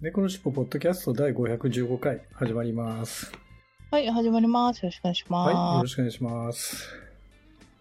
[0.00, 3.32] 猫のしっぽポッドキャスト第515回始まります。
[3.90, 4.76] はい、始まります。
[4.76, 6.88] よろしくお願いしはい、よまろしくお願いします。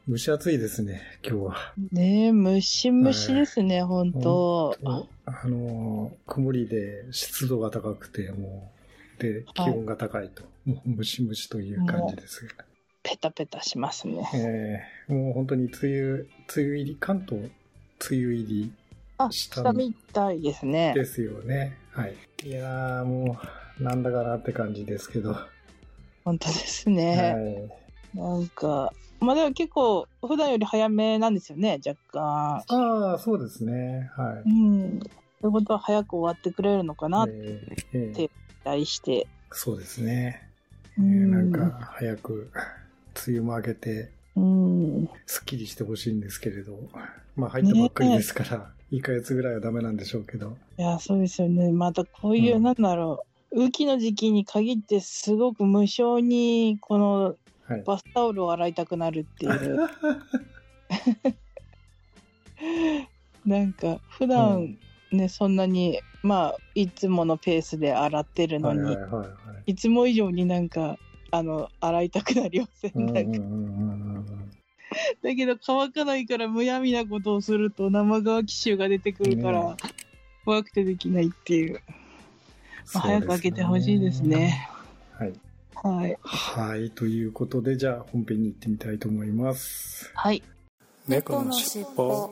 [0.09, 1.73] 蒸し暑いですね、今日は。
[1.77, 1.93] す。
[1.93, 4.75] ねえ、ムシムシですね、ほんと。
[5.25, 8.71] あのー、曇りで湿度が高くて、も
[9.19, 12.65] う、で、気温が高いと、もうムシムシという感じですが。
[13.03, 14.27] ペタペタしますね。
[15.07, 17.49] えーもう本当に梅雨、梅雨入り、関東、梅
[18.09, 18.71] 雨入り
[19.19, 20.93] あ、下下みたいですね。
[20.93, 21.77] ですよね。
[21.91, 22.15] はい。
[22.43, 23.39] いやー、も
[23.79, 25.31] う、なんだかなって感じですけど。
[25.31, 25.49] は
[26.23, 27.35] 本当ですね。
[28.13, 28.17] い。
[28.17, 32.63] なんか、まあでも結構、普段より早めなんですよね、若干。
[32.67, 34.11] ああ、そうですね。
[34.15, 34.53] はうい。
[34.53, 34.99] ん。
[34.99, 35.09] とい
[35.47, 38.29] うことは早く終わってくれるのかな、期えーえーて
[38.65, 39.27] 待して。
[39.51, 40.43] そうですね。
[40.99, 42.51] えうーんなんか、早く、
[43.27, 45.09] 梅雨も明けて、うん。
[45.25, 46.77] すっきりしてほしいんですけれど、
[47.35, 50.57] まあ入ったばっかりですから、1ヶ月ぐらいはダメなんでしょうけど。
[50.77, 51.71] いや、そうですよね。
[51.71, 53.59] またこういう、うんなんだろう。
[53.61, 57.35] 雨季の時期に限ってすごく無性にこの
[57.67, 57.83] はい。
[57.85, 59.77] バスタオルを洗いたくなるっていう。
[63.45, 64.77] なんか普段
[65.11, 69.27] ね、そんなにまあいつものペースで洗ってるのに、いはいはいはいは
[69.65, 69.75] い。
[69.75, 70.97] つも以上になんか
[71.31, 73.43] あの洗いたくなりません、うんうんなんかうんうんう
[74.19, 74.56] ん
[75.23, 79.75] だけど乾かないからむやみなことをすると生乾き臭が出てくるから、ね
[80.47, 81.81] 怖くてできないっていう、
[82.93, 84.69] まあ、早く開けてほしいですね。
[85.19, 85.33] はい。
[85.75, 86.89] はいはい。
[86.91, 90.09] ということで、じゃあ本編に行ってみたいと思います。
[90.15, 90.41] はい
[91.05, 92.29] 猫のしっぽお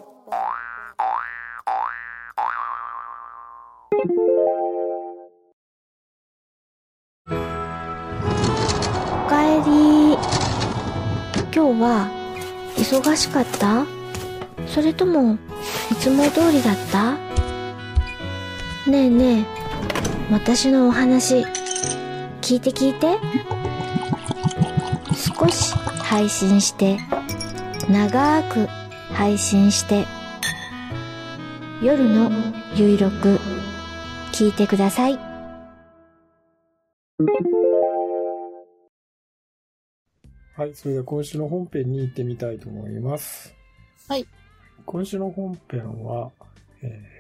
[9.30, 10.14] かえり
[11.54, 12.25] 今日は
[12.92, 13.86] 忙しかった？
[14.68, 15.38] それとも
[15.92, 17.14] いつも通りだった？
[18.90, 19.46] ねえねえ
[20.32, 21.46] 私のお話
[22.42, 23.18] 聞いて聞いて。
[25.38, 25.74] 少し
[26.04, 26.98] 配信して
[27.90, 28.68] 長く
[29.14, 30.06] 配信して
[31.82, 32.32] 夜の
[32.76, 33.40] ゆいろく
[34.32, 35.20] 聞いてください。
[40.56, 40.74] はい。
[40.74, 43.54] それでは今週の本編に行ってみたいと思います。
[44.08, 44.26] はい。
[44.86, 46.32] 今週の本編は、
[46.82, 47.16] えー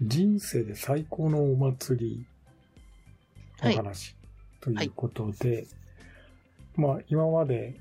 [0.00, 2.26] 人生で最高のお祭り
[3.68, 4.14] の話
[4.60, 5.66] ということで、
[6.76, 7.74] まあ今まで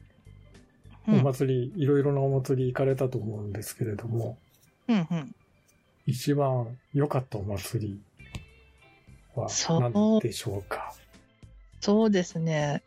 [1.07, 4.39] おうん祭り、いろいろなお祭り行かれたと思うんですけれども、
[4.87, 5.35] うんうん
[6.07, 8.01] 一番良かったお祭り
[9.35, 10.95] はそう何でしょうか？
[11.81, 12.81] そうですね。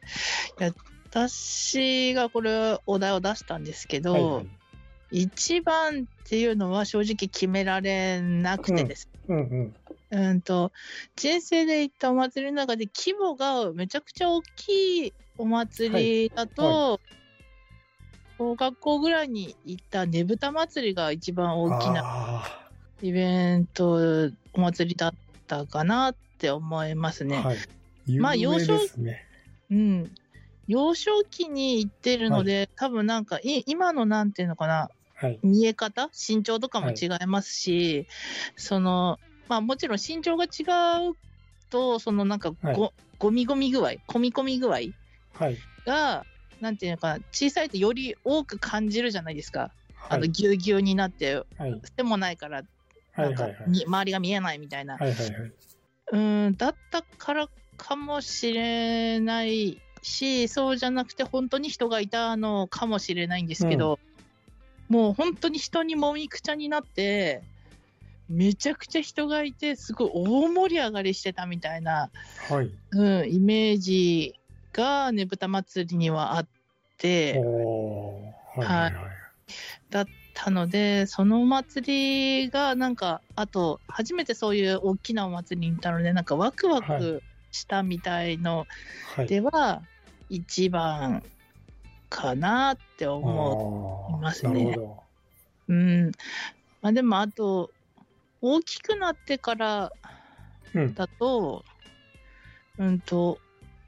[0.59, 0.75] いや
[1.11, 4.47] 私がこれお題を出したんですけど、はいはい
[5.13, 9.09] 一番っていうのは正直決められなくてです。
[9.29, 9.75] うんうん。
[10.13, 10.73] うん、と
[11.15, 17.01] 人生で行ったお祭りの中で規模がめちゃくちゃ大きいお祭りだと、
[18.39, 22.71] 小学校ぐらいに行ったねぶた祭りが一番大きなあ
[23.03, 25.15] イベントお祭りだっ
[25.47, 27.37] たかなって思いますね。
[27.37, 27.57] ーはい。
[28.07, 28.75] 有名まあ幼少。
[29.71, 30.11] うん。
[30.71, 35.39] 幼少期に行ってるので、多分なんかい今のなんていうのかなはい。
[35.43, 36.09] 見え方？
[36.13, 38.07] 身長とかも違いますし、
[38.57, 40.49] そのまあもちろん身長が違
[41.11, 41.15] う
[41.71, 44.79] とそのなんかご、はいゴミゴミ具合込み込み具合
[45.35, 45.59] はい。
[45.85, 46.25] が
[46.61, 49.75] なんていうのかな小さいとより多く感じるじゃないですか、
[50.09, 50.31] あのはい。
[50.31, 51.83] ぎゅうぎゅうになってはい。
[51.97, 52.63] 背もないから
[53.13, 53.27] はい。
[53.27, 53.49] なんか
[53.87, 55.13] 周りが見えないみたいな、はい。
[55.13, 55.31] はい。
[55.33, 55.53] はい。
[56.13, 56.19] う
[56.51, 64.01] んだったからかもしれないしそうじゃなくて本当に人がいたのかもしれないんですけど、
[64.89, 67.43] もう本当に人にもみくちゃになって
[68.29, 72.11] めちゃくちゃ人がいてすごい大盛り上がりしてたみたいな、
[72.49, 72.71] はい。
[72.93, 74.35] うん、イメージ
[74.73, 76.49] がねぶた祭りにはあっ
[76.99, 77.35] て
[78.57, 78.67] はい。
[78.67, 78.69] はい。
[78.69, 78.93] はい。
[79.91, 88.67] だったのでそのお祭りがなんかあと初めてそういう大きなお祭りに行ったのでなんかワクワはクしたみたいの
[89.17, 89.27] はい。
[89.27, 89.83] では
[90.29, 91.23] 一番
[92.09, 94.77] かなって思いますね
[95.69, 95.73] う。
[95.73, 96.13] うん。
[96.83, 97.71] まあでもあと、
[98.41, 99.93] 大きくなってから
[100.75, 100.81] ど。
[100.81, 100.95] うん。
[100.95, 101.65] だと、
[102.79, 103.39] うんと、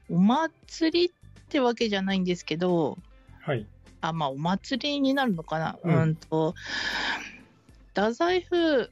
[0.09, 1.11] お祭りっ
[1.49, 2.97] てわけじゃないんですけど、
[3.41, 3.65] はい。
[4.01, 5.77] あ、まあ、お祭りになるのかな。
[5.83, 6.53] ううんん、と、
[7.89, 8.91] 太宰府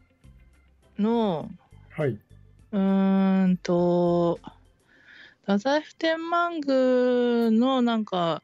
[0.98, 1.50] の、
[1.90, 2.10] はい。
[2.12, 4.40] うーんと、
[5.52, 8.42] 太宰府天満宮のなんか、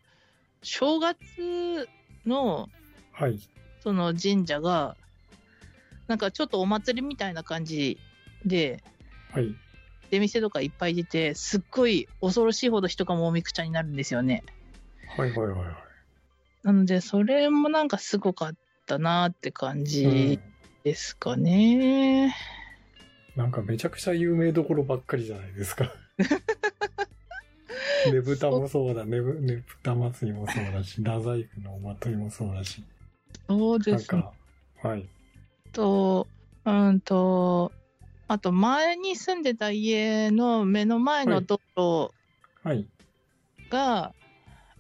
[0.62, 1.88] 正月
[2.26, 2.68] の
[3.14, 3.40] はい。
[3.82, 4.98] その神社が、
[6.08, 7.98] なんかちょっとお祭りみたいな感じ
[8.46, 8.84] で、
[9.32, 9.56] はい。
[10.12, 14.44] 出店とかいっぱい出て、すっごい恐ろしいほど人がもみくちゃになるんですよね。
[15.18, 15.76] はいはいはいはい。
[16.64, 18.56] なので、それもなんかすごかっ
[18.86, 20.42] たなって感うじん
[20.84, 22.36] ですかね。
[23.38, 25.94] なんかめちゃくちゃ有名どころばっかりじゃないですか。
[28.14, 32.84] ねぶたもそうだ、ねぶ、ねぶた祭りもそうだし、太宰府のお祭りもそうだし。
[33.48, 34.22] そうですね。
[34.22, 34.34] か、
[34.82, 35.08] はい。
[35.72, 36.28] と、
[36.66, 37.72] うんと、
[38.28, 42.14] あと前に住んでた家の目の前の道路
[42.64, 42.86] はい。
[43.70, 44.14] が、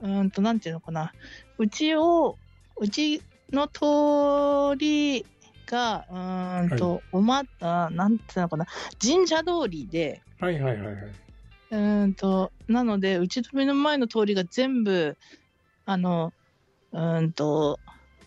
[0.01, 1.13] うんと、なんていうのかな。
[1.57, 2.37] うちを、
[2.77, 3.21] うち
[3.51, 5.25] の通り
[5.65, 8.65] が、うーんと、おま、あなんていうのかな。
[9.01, 10.95] 神社通りで、はいはいはいはい。
[11.69, 15.17] うーんと、なので、うちの目の前の通りが全部、
[15.85, 16.33] あの、
[16.91, 17.79] うーんと、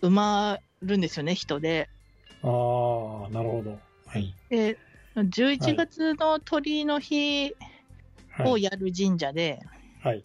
[0.03, 1.89] 埋まるんですよね、人で。
[2.43, 3.81] ああ、なるほど。
[4.07, 4.35] はい。
[4.49, 4.79] で、
[5.17, 7.55] 11月の鳥の日
[8.31, 8.51] はい。
[8.53, 9.59] をやる神社で、
[10.03, 10.25] はい。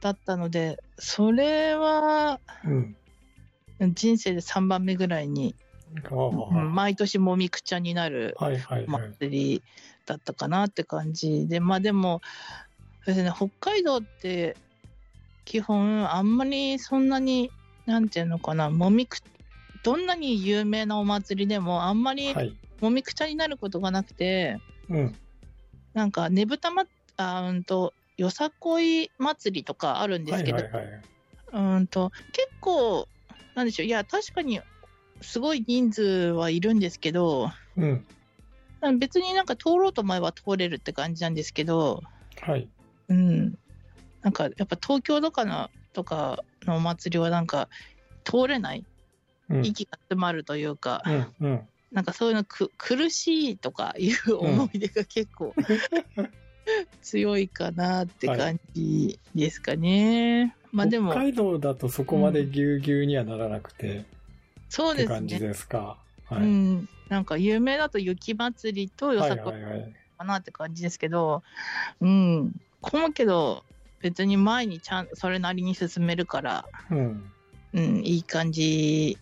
[0.00, 2.96] だったので、それはうん。
[3.94, 5.54] 人生で3番目ぐらいに、
[6.50, 9.02] 毎年もみくちゃになるはいはいはい。
[9.18, 9.62] 祭り
[10.06, 12.20] だったかなって感じで、まあでも、
[13.04, 14.56] そうですね、北海道って
[15.44, 17.50] 基本あんまりそんなに、
[17.86, 19.18] なんていうのかな、もみく、
[19.82, 22.56] どんなに有名なお祭りでもあんまりはい。
[22.80, 24.58] もみくちゃになることがなくて、
[24.88, 25.16] うん。
[25.94, 26.84] なんかねぶたま、
[27.16, 31.04] あうんと、よさこい祭りとかあるんですけど、はいはいはい。
[31.76, 33.08] うんと、結構、
[33.54, 34.60] なんでしょう、いや、確かに、
[35.20, 38.06] すごい人数はいるんですけど、うん。
[38.98, 42.00] 別になんか通ろうと思えば通れるって感じなんですけど、
[42.40, 42.68] はい。
[43.08, 43.54] うん。
[44.22, 47.68] なんか、やっぱ東京とかの、とかのお祭りはなんか、
[48.24, 48.84] 通れない、
[49.48, 49.64] うん。
[49.64, 51.02] 息が詰まるというか、
[51.40, 51.48] うん。
[51.48, 51.68] うん。
[51.92, 55.54] なんかそういうのく苦しいとかいう思い出が結構、
[57.02, 60.56] 強いかなって感じですかね。
[60.72, 64.06] まあでも北、海道だとそこまでぎゅうぎゅうにはならなくて、って
[64.70, 65.16] そうですね。
[65.16, 65.98] 感じですか。
[66.24, 66.46] はうい。
[66.46, 66.88] ん。
[67.12, 69.92] なんか有名だと雪祭りとよはいさこはいはい。
[70.16, 71.42] かなって感じですけど、
[72.00, 72.54] うん。
[72.80, 73.64] 混むけど、
[74.00, 77.32] 別に前にちゃん、それなりに進めるから、うん。
[77.74, 79.18] うん、いい感じ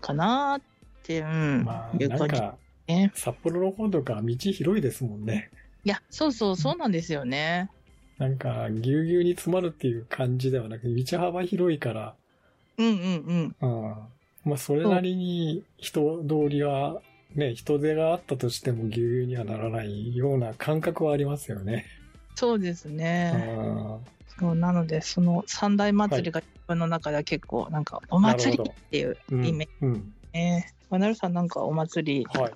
[0.00, 0.60] かなっ
[1.02, 2.40] て、うん、まあ、いう感じ
[2.86, 3.10] ね。
[3.14, 5.50] 札幌の方とか道広いですもんね。
[5.82, 7.68] いや、そうそう、そうなんですよね。
[8.18, 12.14] なんか、ぎゅうぎゅうに詰まるっていう感じではなく、道幅広いから、
[12.76, 13.68] うんうんうん。
[13.72, 14.08] うん。
[14.44, 17.02] まあ、それなりに人通りは、
[17.34, 21.86] ね、人手があったとしてもぎゅうぎゅうにはならないような感覚はありますよね。
[22.34, 23.32] そうですうね。
[23.32, 24.00] ん。
[24.38, 30.14] そうなので、その三大祭りが自分の中では結構、なんか、お祭りっていううんイメージうん。
[30.32, 30.72] ね。
[30.90, 32.52] まなるさんなんかお祭りはい。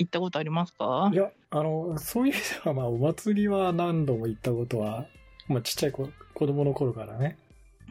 [0.00, 1.10] 行ったことありますか？
[1.12, 5.06] いや、あの、そういう意味では、まあ、お祭りは何度も行ったことは、
[5.46, 7.38] まあ、ちっちゃい子子供の頃からね、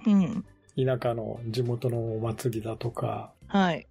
[0.06, 0.46] うん。
[0.76, 3.88] 田舎の地元のお祭りだとかはい。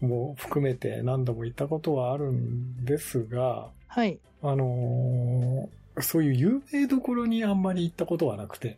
[0.00, 4.18] も含めて何度も行ったことはあるんですが、はい。
[4.42, 8.76] あのーそういう有名どころにあんまり行ったことはなくて、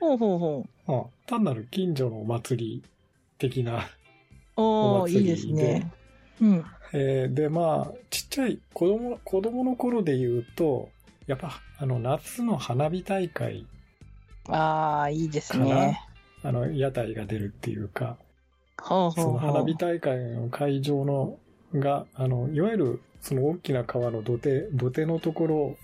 [0.00, 0.92] ほうほうほう。
[0.92, 2.82] うん単なる近所のお祭り
[3.38, 3.86] 的な、
[4.56, 5.92] お祭りいいですね。
[6.40, 6.64] うん。
[6.94, 10.88] えーで、まあ、ちっちゃい子供、子供の頃で言うと、
[11.26, 13.66] やっぱ、あの、夏の花火大会
[14.48, 16.00] ああ、いいですね。
[16.42, 18.16] あの、屋台が出るっていうか、
[18.82, 19.38] ほうほそうの。
[19.38, 21.38] 花火大会の会場の、
[21.74, 25.76] が、あの、いわゆる、その大きな川の土手、土手のところ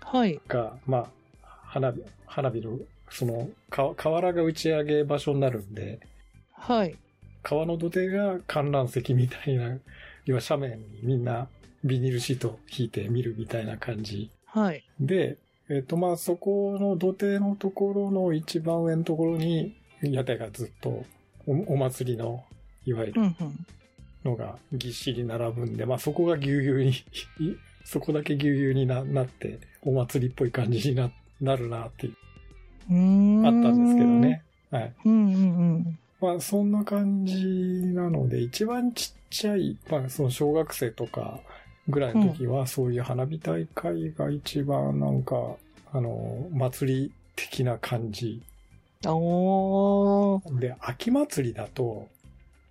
[0.00, 0.40] はい。
[0.48, 1.10] が、まあ、
[1.42, 2.78] 花火、花火の、
[3.10, 5.98] その、か河原が打ち上げ場所になるんで、
[6.52, 6.96] はい。
[7.42, 9.78] 川の土手が観覧席みたいな、
[10.26, 11.48] 要は斜面にみんな
[11.82, 14.84] ビニールシート引いて見るみたいな感じはい。
[15.00, 21.04] で、えっ、と、まあ、そこの土手のところの一番上のところに、屋台がずっと
[21.50, 22.44] お、お祭りの、
[22.86, 23.22] いわゆる。
[24.24, 26.90] のがぎっしり並ぶんで、まあ、そこがぎゅうぎゅうに、
[27.40, 32.12] いそこだけぎゅうぎゅうにななって、お祭りっぽい感じにななるなっていう。
[33.46, 34.06] あったんですけど。
[34.06, 34.42] ね。
[34.70, 34.94] はい。
[35.04, 35.38] うんうんう
[35.78, 35.98] ん。
[36.20, 37.34] まあ、そんな感じ
[37.94, 41.40] なので、一番ちっちゃい、まあ、その小学生とか
[41.88, 45.56] ぐらいの時は、そういう花火大会が一番なんか、
[45.92, 48.42] あの、祭り的な感じ。
[49.06, 50.58] おー。
[50.58, 52.08] で、秋祭りだと、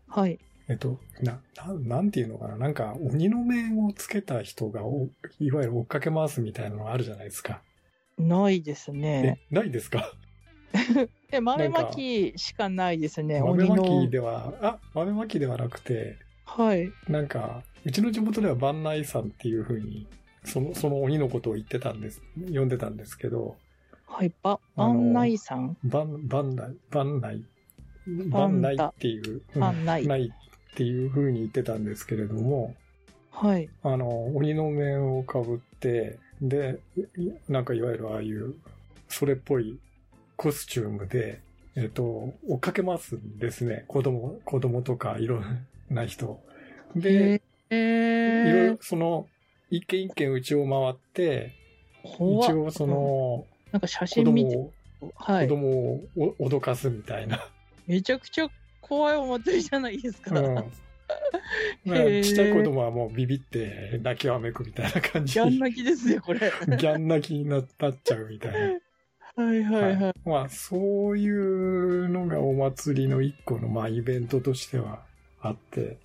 [0.08, 0.40] はい。
[0.68, 2.58] えっと、な、ななんていうのかな？
[2.58, 5.10] なんか、鬼の面をつけた人がお、
[5.40, 7.62] いわゆる追っかけ回すみたいなのがあるじゃないですか。
[8.20, 10.14] ないですえね。、ないですか？
[11.32, 13.42] え、豆まきしかないですね。
[13.42, 14.10] 豆まき。
[14.10, 16.92] では、あ、豆まきではなくて、はい。
[17.08, 20.08] なんか、うちの地元では万内さんっていう風に、
[20.46, 22.22] その、その鬼のことを言ってたんです、
[22.54, 23.58] 呼んでたんですけど、
[24.12, 24.34] はい。
[24.42, 25.78] ば、あの案内さん？
[25.84, 27.44] 万、万内、万内、
[28.30, 30.08] 万内っていう、うん案内。
[30.08, 32.76] ないっていう風に言ってたんですけれども、
[33.32, 33.70] はい。
[33.84, 38.56] あの、鬼の面をかぶって、で、いなんかいわゆるああいう、
[39.08, 39.80] それっぽい
[40.36, 41.42] コスチュームで、
[41.76, 43.86] えっ、と、追っかけますんですね。
[43.88, 46.42] 子供、子供とかいろんな人。
[46.96, 49.28] で、えいろいろー、その、
[49.70, 51.54] 一軒一軒うちを回って、
[52.04, 54.58] 一応その、なんか写子真見て、
[55.16, 55.48] はい。
[55.48, 56.04] 供を
[56.40, 57.40] お脅かすみたいな。
[57.88, 58.48] めちゃくちゃ
[58.82, 60.40] 怖いお祭りじゃないですか。
[60.40, 60.56] うん。
[61.86, 66.40] まあちっちゃい子供はもうビビって泣きわめくみたいな感じギャン泣きですよ、これ。
[66.40, 67.66] ギャン泣きになっ
[68.04, 68.60] ちゃうみたいな。
[69.44, 70.14] はいはいはい。
[70.26, 75.04] まあ、そういうのがお祭りの一個の、まあ、イベントとしては
[75.42, 75.98] あって、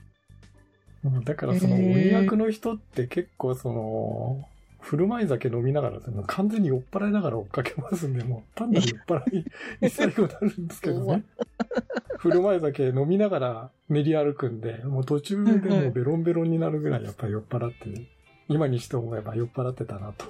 [1.05, 4.49] うんだからその鬼役の人って結構その、
[4.85, 9.45] 振る舞い酒飲みながら、もう完全に酔っ払いながら追っかけますんで、もう単なる酔っ払い
[9.81, 11.25] に最後になるんですけどね。
[12.19, 18.07] 振る舞い酒飲みながら練り歩くんで、もう途中でもうベロンベロンになるぐらいやっぱり酔っ払って、
[18.49, 20.27] 今にして思えば酔っ払ってたなと。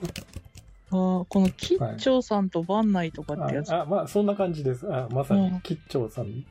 [0.90, 3.72] あーこの吉兆さんと番内とかってやつ？
[3.72, 4.86] ああまあ、そんな感じです。
[4.92, 6.44] あまさうんに、吉兆さん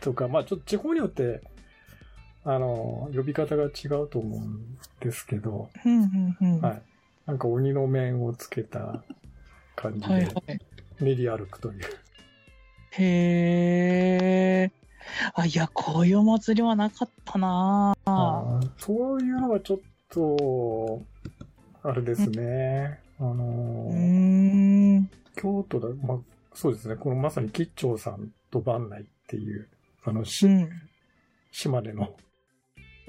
[0.00, 1.42] とか、まあ、ちょっと地方によって、
[2.44, 6.60] あの、呼び方が違うと思うんですけど、うんうんうん。
[6.62, 6.82] はい。
[7.30, 9.04] なんか鬼の面をつけた
[9.76, 10.60] 感じはいではい。
[11.00, 11.80] 練り歩くという。
[12.90, 14.72] へえ。
[15.34, 19.78] あ、いや、こういうお祭りはなかったなぁあーそういうのがちょっ
[20.12, 21.00] と、
[21.84, 22.98] あれですね。
[23.20, 25.10] あうの、ーん。
[25.36, 26.18] 京都だ、まあ、
[26.52, 26.96] そうですね。
[26.96, 29.68] このまさに吉兆さんと番内っていう、
[30.04, 30.68] あの、しうん。
[31.52, 32.12] 島根の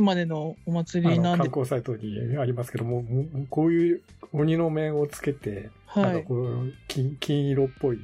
[0.02, 1.46] までのお祭りなんで。
[1.46, 3.04] 光サイトにありますけども、
[3.50, 4.02] こういう
[4.34, 6.04] 鬼の面をつけて、はい。
[6.04, 8.00] なんかこう金、金色っぽい、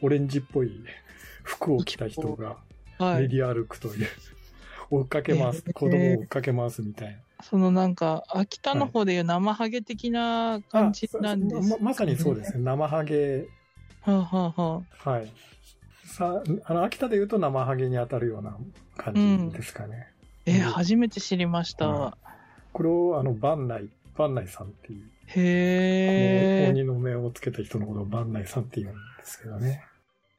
[0.00, 0.70] オレンジっぽい
[1.42, 2.56] 服を着た人が
[2.98, 3.22] はい。
[3.22, 4.06] 練り歩くという、
[4.90, 10.62] 追っかけます、えー子供を追っかけますみたいそのなんか、秋田の方でいう生ハゲ的なな。
[10.68, 12.62] 感じなんです、ままさにそうですね。
[12.62, 13.48] 生ハゲ、
[14.02, 15.32] はあ、はあはあ、はい。
[16.04, 18.56] さあの、秋田で言うと生ハゲに当たるような
[18.96, 19.14] 感
[19.50, 20.11] じですかね。
[20.46, 21.86] えーうん初めて知りました。
[21.86, 22.12] うん
[22.72, 26.70] これを、あの、番内、番内さんっていう、へえ。
[26.70, 29.84] 鬼の面をつけた人のことを番内さんって言うんですけどね。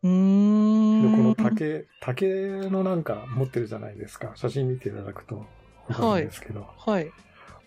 [0.02, 1.12] うーで、ん。
[1.16, 2.26] この竹、竹
[2.72, 4.32] のなんか持ってるじゃないですか。
[4.36, 5.46] 写真見ていただくと
[5.88, 7.12] わかるんですけど、はい。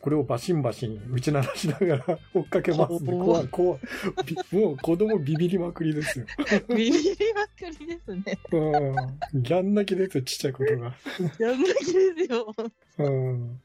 [0.07, 3.81] これをバシンバシン打ち鳴らしながら 追っかけますんで、おー怖い、怖い。
[4.25, 6.27] びもう子供ビビりまくりですよ。
[6.71, 8.39] ビビりまくりですね。
[8.53, 9.43] うん。
[9.43, 10.95] ギャン泣きですよ、ちっちゃいことが。
[11.41, 12.55] やんなきですよ。
[12.99, 13.61] うん。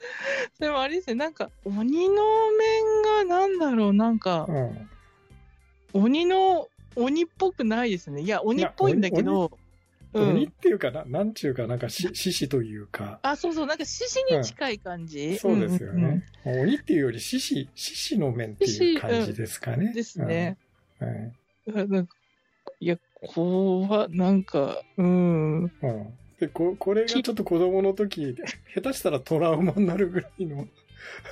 [0.59, 4.89] でもあれですね、なんか、鬼の面がなんだろう、なんかう、ん。
[5.93, 8.23] 鬼の、鬼っぽくないですね。
[8.23, 9.60] いや、鬼っぽいんだけど、うん。
[10.13, 15.37] 鬼っていうかな、なんちゅうか、なんかし、獅子というか、あ、そうそう、なんか獅子に近い感じ？
[15.37, 16.23] そうですよんうんね。
[16.45, 19.87] 鬼っていうより獅子、獅子の面っていう感じですかね。
[19.87, 19.93] うん。
[19.93, 20.57] ですね。
[20.99, 21.07] うん。
[21.07, 22.15] はいんか
[22.79, 25.63] いや、怖なんか、うん。
[25.63, 25.71] うん。
[26.39, 28.35] で、こ、これがちょっと子供の時、
[28.73, 30.67] 下手したらトラウマになるぐらいの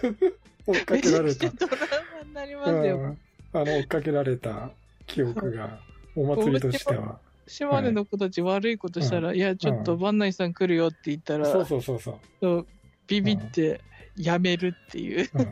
[0.67, 1.49] 追っかけられた。
[1.49, 1.77] ドラ
[2.21, 2.97] マになりますよ。
[2.97, 3.19] うん
[3.51, 4.69] あの、追っかけられた
[5.07, 5.79] 記憶が、
[6.15, 7.19] お祭りとしては。
[7.49, 12.11] 島根の子たち悪いことしたら、いや、ちょっとうん万内さん来るよって言ったら、そうそうそうそ
[12.57, 12.67] う。
[13.07, 13.81] ビビって
[14.15, 15.29] やめるっていう。
[15.33, 15.51] うん。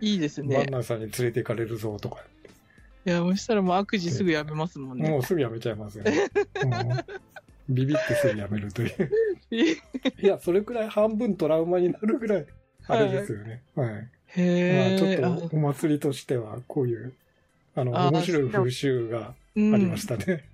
[0.00, 0.66] いいですね。
[0.70, 2.24] ナーさんに連れて行かれるぞとか。
[3.06, 5.08] いや、そしたらもう悪事すぐやめますもんね。
[5.08, 6.30] もうすぐやめちゃいますよね。
[6.62, 7.28] うん
[7.70, 9.10] ビビってすぐやめるという。
[10.22, 12.46] いや、それくらい半分トラウマになるぐらい、
[12.86, 13.62] あれですよね。
[13.74, 13.88] はい。
[13.88, 14.06] まあ、へ
[14.36, 14.96] え。
[14.98, 17.12] ちょっとお祭りとしては、こういう、
[17.74, 20.44] あの、あ面白い風習があありましたね。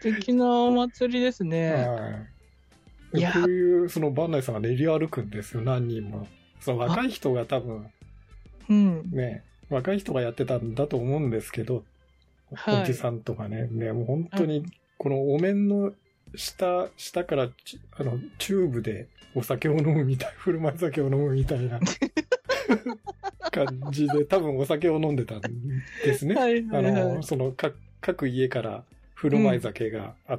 [0.00, 1.72] 素敵なお祭りですね。
[1.72, 2.10] は
[3.14, 3.18] い。
[3.18, 6.26] いやこういう、その、バンナイさんが練り歩くんですよ、何人も。
[6.60, 7.86] その若い人が多分、
[8.68, 9.10] うん。
[9.10, 11.84] ね、若い人がやってたんだと思うんですけど、
[12.54, 14.64] はいおじさんとかね、ね、もう本当に、
[14.98, 15.92] このお面の
[16.36, 21.80] 下、下からち、あの、チューブでお酒を飲むみたい、振る舞い酒を飲むみたいな。
[23.50, 25.40] 感じで、多分お酒を飲んでたん
[26.04, 26.34] ですね。
[26.34, 28.84] はいあはいはいの、その、か各家から
[29.24, 30.38] 振る舞い酒があ,、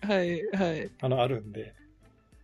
[0.00, 0.90] はいはい。
[1.00, 1.74] あの、あるんで、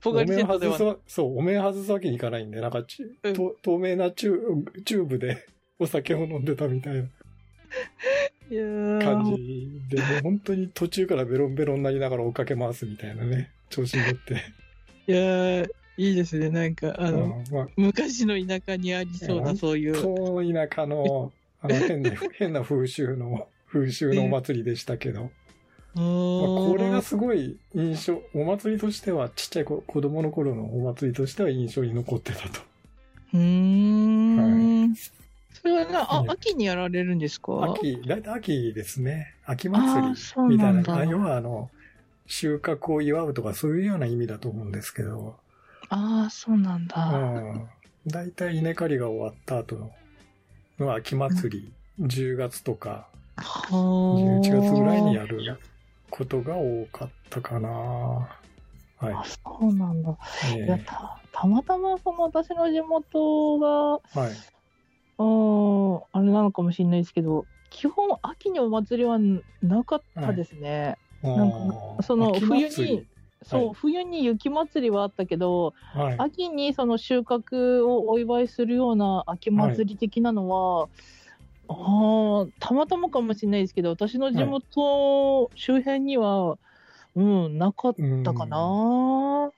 [0.01, 5.45] ポガリセットで外すわ、そう、お面外すわけにいかないんで、なんかち、うんと透明なチューチューブで
[5.81, 14.35] お酒を飲んでたみたいないやー感じで、もう本当に途中からベロンベロンになりながら追っかけ回すみたいなね、調子に乗って。
[15.09, 16.49] いやーいいですね。
[16.49, 20.01] なんか、あの、うんまあ、昔の田舎にありそうな、うんそういう。
[20.01, 25.31] 遠い田舎の、あの変な、変な風習の、風習のお祭りでしたけど、
[25.95, 32.61] まあ、これがすごい印象、お祭りとしては、ちっちゃい子子供の頃のお祭りとしては印象に残ってたと。
[33.35, 33.41] うー
[34.87, 34.95] ん。
[35.53, 37.53] それはな、いあや、秋にやられるんですか？
[37.75, 39.35] 秋、だいたい秋ですね。
[39.45, 40.99] 秋あ祭りーそうみたないな。
[40.99, 41.71] あ要はあの、
[42.27, 45.37] 収穫を祝うとかそういうような意味だと思うんですけど、
[45.89, 47.07] ああ、そうなんうだ。
[47.11, 47.69] ん。
[48.07, 49.91] だいたい稲刈りが終わった後の
[50.79, 55.43] の秋祭り、10月とか11 11月ぐらいにやる
[56.11, 57.69] ことが多かったかな。
[57.69, 58.29] は
[59.01, 60.17] あ、そうなんだ。
[60.55, 60.57] い。
[60.57, 64.33] いや、えた、たまたまその私の地元が、えはい。
[65.19, 69.19] うん、あれなのかもしれないですけど、基本秋にお祭りは
[69.63, 70.97] なかったですね。
[71.23, 71.51] なん
[71.97, 73.07] かその秋冬に、
[73.43, 76.15] そう、はい冬に雪祭りはあったけど、はい。
[76.19, 80.89] 秋にその収穫をお祝いするような秋祭り的なのは、
[81.73, 86.59] あーたまたまかもしれないですけど、私の地元周辺には、
[87.15, 89.53] うん、なかったかな。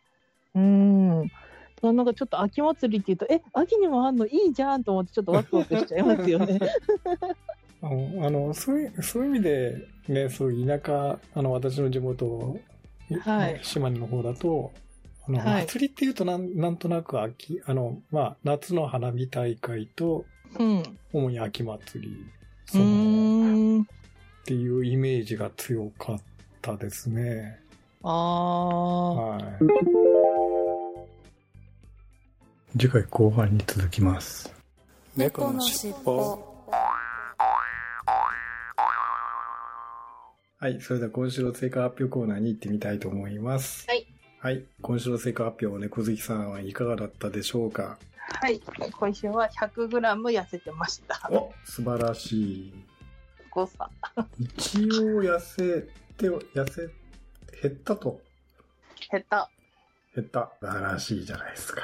[0.54, 1.30] うん。
[1.82, 6.60] なんかちょっと秋祭りって言うと、え、秋にもあんのいいじゃんと思ってちょっとワクワクしちゃいますよね。
[7.82, 12.56] あの、あのそういう、そういう意味で、ね、そういう田舎、あの、私の地元、
[13.24, 14.72] はい島根の方だと、
[15.26, 20.24] あの、はい祭りっていうとなん、なんとなく秋、あの、まあ、夏の花火大会と、
[20.58, 20.98] うん。
[21.12, 23.84] 主に秋祭り、うその、っ。
[24.44, 26.20] ていうイメージが強かっ
[26.60, 27.60] たですね。
[28.02, 29.14] ああ。
[29.14, 29.42] はい。
[32.78, 34.52] 次回後半に続きます。
[35.16, 36.52] 猫のしっぽ
[40.58, 43.84] はい、それでは今週の成果発表コーナーに行ってみたいと思います。
[43.88, 44.06] はい。
[44.38, 47.98] はい、今週の成果発表、猫好きさんはいかがだったでしょうか？
[48.40, 48.60] はい。
[48.90, 51.28] 今週は 100g 痩せてました。
[51.30, 52.36] お、素晴らし
[52.68, 52.74] い。
[53.50, 53.90] 誤差。
[54.38, 55.82] 一応痩せ
[56.16, 56.88] て、痩せ、
[57.62, 58.20] 減ったと？
[59.10, 59.26] 下手。
[60.14, 60.52] 減った。
[60.60, 61.82] 素晴らしいじゃないですか。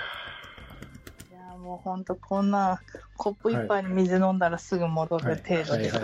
[1.31, 2.81] いやもうほんとこんな
[3.17, 6.01] コップ一杯に水飲んだらすぐ戻る程度です。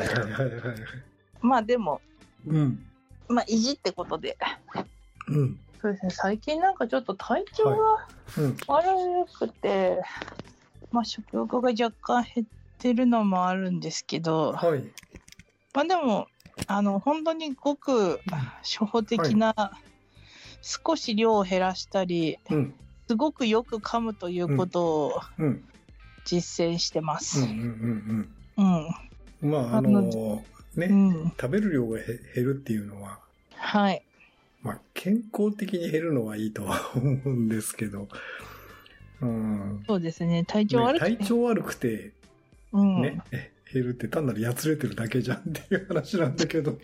[1.40, 2.00] まあでも、
[2.46, 2.86] うん。
[3.28, 4.36] まあ意地ってことで。
[5.28, 5.60] うん。
[5.84, 7.76] そうですね、最近なんかちょっと体調が
[8.38, 8.58] うん。
[8.66, 8.86] 悪
[9.38, 10.00] くて、
[10.90, 12.46] まあ食欲が若干減っ
[12.78, 14.82] てるのもあるんですけど、はい。
[15.74, 16.28] まあでも、
[16.66, 18.22] あの、本当にごく
[18.62, 19.54] 初歩的な、
[20.62, 22.74] 少し量を減らしたり、うん。
[23.06, 25.68] すごくよく噛むということをうん。
[26.24, 27.40] 実践してます。
[27.40, 27.50] うん。
[27.50, 27.56] うん。
[27.58, 28.26] うん。
[28.56, 28.84] うん。
[29.44, 29.50] うん。
[29.50, 31.32] まあ、ああのの、ね、うん。
[31.38, 33.18] 食べる量がへ減るっていうのは、
[33.56, 34.02] はい。
[34.64, 38.08] まあ、健康的に減るのはいいとは思うんですけど、
[39.20, 39.84] うん。
[39.86, 40.44] そうですね。
[40.44, 41.16] 体調ね悪くて。
[41.16, 42.12] 体調悪くて、
[42.72, 43.02] うん。
[43.02, 46.78] ね、え減るって単なるやつれてるだけじゃんっていう話なんだけど。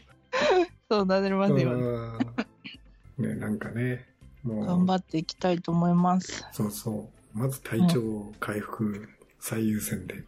[0.90, 1.64] そうなりますよね。
[1.64, 4.06] うんね、なんかね、
[4.42, 6.46] もう、頑張っていきたいと思います。
[6.52, 7.38] そうそう。
[7.38, 10.24] まず体調回復最優先で。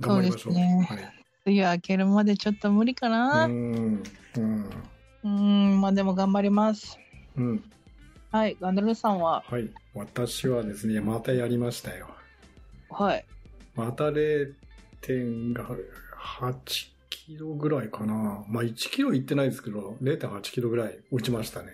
[0.00, 0.52] 頑張りましょう。
[0.54, 1.14] そうですねはい。
[1.44, 3.46] 次は開けるまでちょっと無理かな。
[3.46, 3.50] う。
[3.50, 4.02] うん
[4.36, 4.70] うん。
[5.28, 6.98] ーん、まあでも頑張ります。
[7.36, 7.64] うん。
[8.30, 8.56] はい。
[8.60, 9.68] ガンドルさんは、はい。
[9.94, 12.08] 私はですね、またやりましたよ。
[12.90, 13.24] はい。
[13.74, 18.44] また0.8キロぐらいかな。
[18.48, 21.68] まあ1キロいってないですけど、0.8キロぐらい落ちましたね。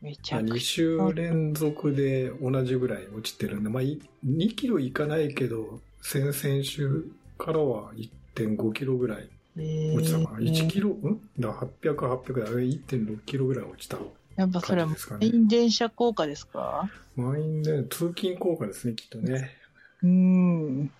[0.00, 7.92] めちゃく2ち週連続で同じぐらい落ちてるんで、まあい2キロいかないけど、先々週からは
[8.34, 10.96] 1.5キロぐらいゃ落ちたかな？1キロ？
[11.02, 11.20] ロ、ん？
[11.38, 12.46] だから800、800だ。
[12.50, 13.98] 1.6キロぐらい落ちた
[14.36, 14.88] やっぱそれは。
[14.88, 16.90] 満員電車効果ですか？
[17.14, 19.50] 満員で、通勤効果ですね、きっとね。
[20.02, 20.90] うーん。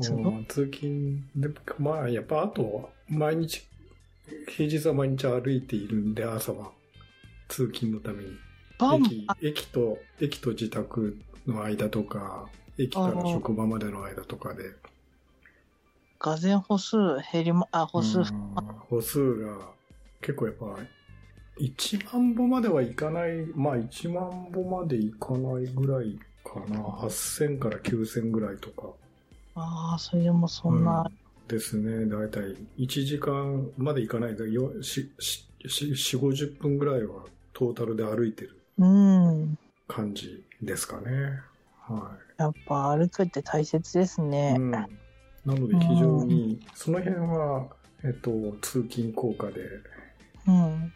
[0.00, 0.18] そう？
[0.18, 3.66] うん通勤で、まあ、やっぱあと、毎日、
[4.48, 6.70] 平日は毎日歩いているんで、朝は。
[7.48, 8.36] 通勤のために。
[9.06, 14.64] 駅、駅と、駅と自宅の間とか、駅から職場までの間とかで。
[16.20, 16.96] 画然歩数
[17.32, 18.26] 減りま、あ、歩数、うん
[18.88, 19.56] 歩数が、
[20.20, 20.66] 結構やっぱ、
[21.60, 26.80] 1万歩まではいかない、まあ1万歩までいかないぐらいかな。
[26.80, 28.88] 8000から9000ぐらいとか。
[29.54, 31.04] ああ、それでもそんな、
[31.48, 32.06] ですね。
[32.06, 39.58] だいたい1時間までいかないで、よし、し、し、4、50分ぐらいはトータルで歩いてるうん。
[39.86, 41.40] 感じですかね。
[41.80, 44.24] はやっぱ歩くって大切ですい。
[44.24, 44.56] ね。
[44.58, 44.98] うん。
[45.44, 47.68] なので非常に、その辺は、
[48.04, 49.60] えっと、通勤効果で、
[50.46, 50.92] うん。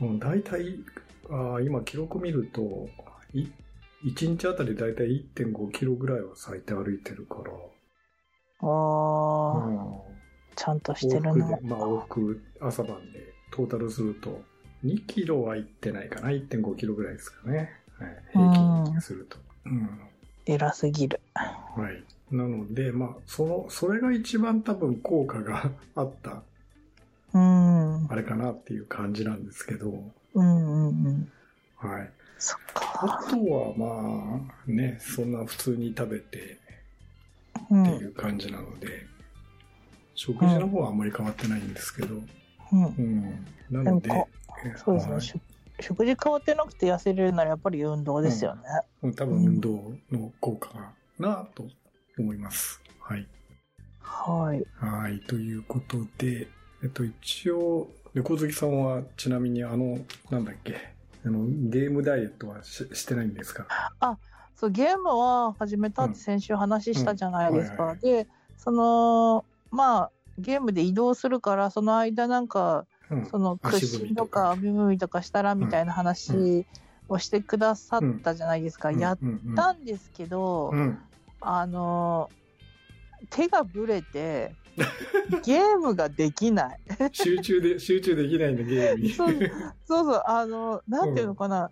[0.00, 0.76] うん、大体、
[1.30, 2.88] あー今記録見ると、
[3.32, 3.46] い
[4.04, 7.52] 1日あたり大体1.5キロぐらいは最低歩いてるから、
[8.60, 9.98] ああ、うん
[10.54, 11.62] ちゃんとして往復るなで、。
[11.62, 14.42] まあ往復朝晩でトータルすると、
[14.84, 17.70] 2キロは行ってないかな、1.5キロぐらいですかね。
[17.98, 18.52] はい、平
[18.90, 19.38] 均すると。
[19.66, 19.88] うん。
[20.46, 21.20] 偉すぎる。
[21.34, 22.04] はい。
[22.32, 26.42] なので、まあ、その、それが一番多分効果が あった、
[27.34, 28.06] うん。
[28.10, 31.32] あれかなっていう感じなんですけど、うんうんうん。
[31.76, 32.10] はい。
[32.38, 33.26] そっあか。
[33.30, 36.58] とはまあ、ね、そんな普通に食べて
[37.70, 37.82] うん。
[37.82, 39.06] っていう感じなので、
[40.14, 42.16] 食事の方はあんまり変わってないんですけど、
[42.72, 42.84] うん。
[42.86, 43.46] うん。
[43.70, 44.10] なので、
[44.76, 45.40] そうですね、はいし
[45.80, 48.62] 食事変わってなくて痩せれるならやっぱり運動ですよね。
[49.02, 51.66] うん多分運動の効果かなと
[52.22, 52.80] 思います。
[53.00, 53.26] はい。
[54.00, 54.64] はい。
[54.76, 55.20] はい。
[55.20, 56.48] ということで、
[56.82, 59.98] えっと、一応、猫好きさんはちなみにあの、
[60.30, 60.76] なんだっけ、
[61.24, 63.66] あの、ゲームダイエットはししてないんですか？
[64.54, 67.96] そうゲームは始めたって先週話したじゃないですか。
[68.00, 73.26] で、その、まあ、ゲームで移動するから、その間なんか、うん。
[73.26, 76.66] その足屈伸とか足踏みとかしたらみたいな話
[77.08, 78.92] をしてくださったじゃないですか。
[78.92, 80.98] やっうんたんですけど、うんうん
[81.42, 82.30] あの、
[83.30, 84.54] 手がぶれて、
[85.44, 86.80] ゲームができない。
[87.12, 89.10] 集中で、集中できないんだ、ゲームに。
[89.10, 89.32] そう
[89.86, 91.70] そうそう、あの、なんていうのかな。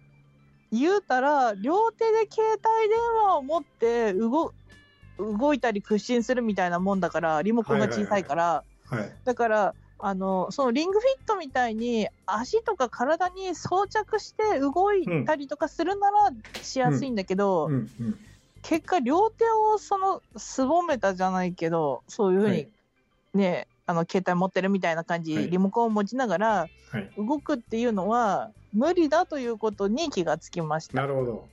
[0.73, 4.53] 言うたら、両手で携帯電話を持って動、
[5.19, 9.13] 動いたり屈伸するみたいなもんだから、リモコンが小さいから、はい。
[9.25, 16.31] だから、あの、そのリングフィットみたいに足とか体に装着して動いたりとかするなら
[16.63, 18.19] しやすいんだけど、うん、うん。
[18.63, 19.45] 結果両手
[19.75, 22.69] をそのすぼめたじゃないけど、そういうふうにはい
[23.33, 27.11] ね、あの携帯持ってるみたいな感じ、はいリモコンを持ちながらはい。
[27.17, 31.01] 動くっていうのは無理だということに気がつきました。
[31.01, 31.49] なるほど。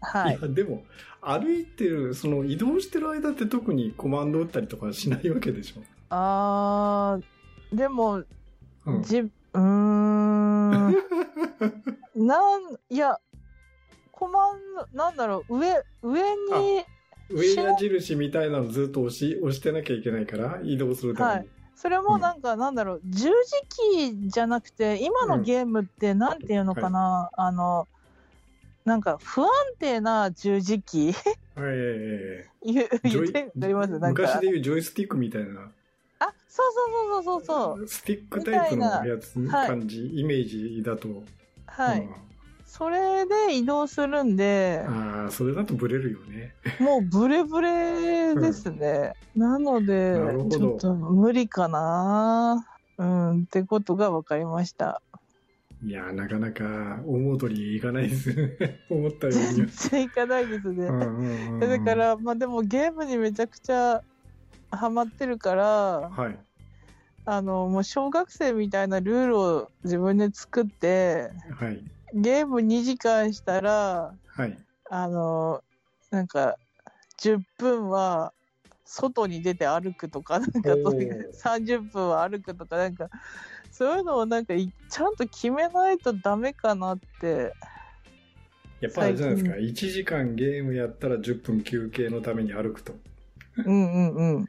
[0.00, 0.40] はいい。
[0.40, 0.84] や、でも、
[1.20, 5.82] 歩いてる、その移動してる間って特にコマンド打ったりとかしないわけでしょ。
[6.10, 8.24] あー、でも、
[8.86, 9.02] うん。
[9.02, 10.94] じ、うーん、
[12.16, 13.18] なん、いや、
[14.20, 14.58] コマン
[14.92, 16.84] ド、なんだろう、上、上に、
[17.30, 21.48] 上矢印みたいなのずっと押し、押してなきゃいけないから、移動するために。
[21.74, 23.32] それもなんか、なんだろう、十字
[23.96, 27.88] キーじゃなくて、今のゲームってなんていうのかな、あの、
[28.84, 31.12] なんか不安定な十字キー？
[31.54, 33.98] はいえ言ってわかります？
[33.98, 34.22] なんか。
[34.22, 35.70] 昔でいうジョイスティックみたいな、
[36.18, 37.88] あ、そうそうそうそうそう。
[37.88, 41.22] スティックタイプのやつ、感じ、イメージだと。
[41.66, 42.08] はい。
[42.70, 46.54] うんそれで移動するんで、ああ、それだとブレるよね。
[46.78, 49.12] もうブレブレですね。
[49.34, 52.64] なのでなるほ、どちょっと無理かな。
[52.96, 55.02] うん、ってことが分かりました。
[55.82, 58.80] いやー、なかなか思う通りいかないですね。
[58.90, 59.72] 思ったように全は。
[59.90, 60.86] 然いかないですね。
[60.86, 64.02] うんうんうんうんだか、ら、まあでもゲームにめちゃくちゃ
[64.70, 65.64] ハマってるから、
[66.10, 66.38] はい。
[67.24, 71.82] あの、もう小学生みたいなルールを自分で作って、はい。
[72.14, 74.58] ゲーム2時間したら、はい。
[74.90, 75.62] あの、
[76.10, 76.56] なんか、
[77.18, 78.32] 10分は
[78.84, 83.08] 外に出て歩くとか、なんかおーそういう30分は歩くとか、なんか、
[83.70, 87.54] そういうのをなんかいちゃんと決めないとダメかなって。
[88.80, 89.56] やっぱあれじゃないですか。
[89.56, 92.94] 1時間ゲームやったら10分休憩のために歩くと。
[93.64, 94.48] うんうんうん。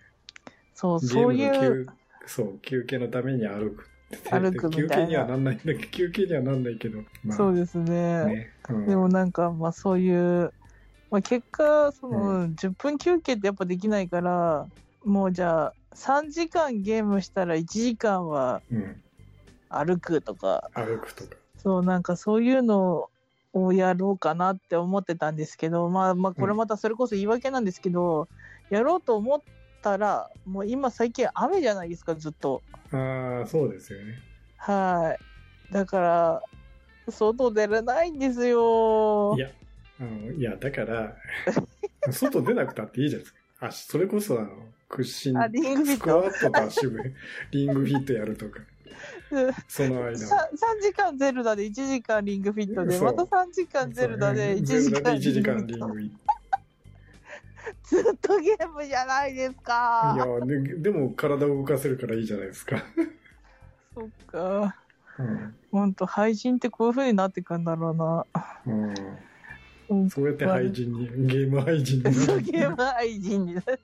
[0.74, 1.88] そう、そういう、ムの休、
[2.26, 3.91] そう、休憩のために歩く。
[4.30, 7.04] 歩くみたいな休憩にはなんないんだけど、休憩にはなんないけど。
[7.24, 8.26] まあそうですね。
[8.26, 8.54] ね。
[8.70, 10.54] うんでもなんか、まあそういう、
[11.10, 14.68] まあ結果、その、10分休憩ってやっぱできないから、
[15.04, 19.02] もうじゃあ、3時間ゲームしたら1時間はうん。
[19.70, 21.38] 歩くとか、歩くとか。
[21.58, 23.10] そう、なんかそういうの
[23.54, 28.28] をやろうかなって思ってたんですけど、まあまあこれまたそれこそ言い訳なんですけど、
[28.70, 29.40] やろうと思っ
[29.82, 32.62] たら、もう今最近雨じゃないですか、ずっと。
[32.92, 34.20] ああ、そうですよね。
[34.58, 35.18] は
[35.70, 35.74] い。
[35.74, 36.42] だから、
[37.10, 39.40] 外出れないんですよい。
[39.40, 39.50] や、
[40.00, 41.16] あのいや、だから、
[42.12, 43.40] 外出なくたっていいじゃないですか。
[43.68, 44.50] あ、それこそ、あの、
[44.90, 47.14] 屈伸あ、、リングフィットスクワットと足踏
[47.52, 48.60] リングフィットやるとか、
[49.68, 50.18] その間。
[50.18, 56.31] 3, 時間ゼルダで1時間リングフィットで、また3時間ゼルダで1時間ゼルダで1時間リングフィット。
[57.84, 60.16] ずっとゲームじゃないですいか。
[60.18, 62.84] やで、でも体を動かせるからいいじゃないですか。
[63.94, 64.76] そっか。
[65.20, 65.56] うん。
[65.72, 68.26] ほんと、配信ってこういう風になってくんだろうな。
[68.66, 68.94] うん。
[69.90, 72.42] うんそうやって廃人に、ゲーム廃人になる。
[72.42, 73.80] ゲーム愛人になる。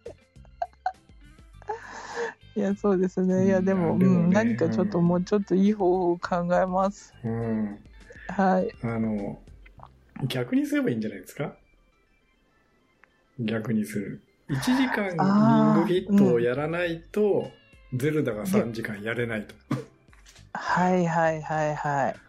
[2.56, 3.45] いや、そうですね。
[3.45, 7.13] いや、でも、うん、何かちょっと、もうちょっといい方法を考えます。
[7.23, 7.80] うん。
[8.30, 8.73] はい。
[8.82, 9.39] あの、
[10.26, 11.56] 逆にすればいいんじゃないですか？
[13.39, 14.21] 逆にする。
[14.50, 15.17] 1時間リン
[15.73, 17.52] グフィットをやらないと、
[17.93, 19.56] ゼルダが3時間やれないと。
[20.54, 22.12] はいはいはいはい。
[22.12, 22.28] うん